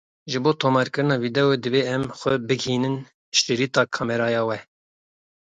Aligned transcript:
Ji 0.31 0.37
bo 0.43 0.51
tomarkirina 0.61 1.15
vîdeoyê 1.23 1.57
divê 1.63 1.81
em 1.95 2.03
xwe 2.19 2.33
bigihînin 2.47 2.95
şirîta 3.39 3.83
kameraya 3.95 4.41
we. 4.47 4.57